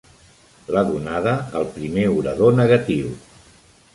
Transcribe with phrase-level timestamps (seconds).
[0.75, 3.15] L'ha donada el primer orador negatiu.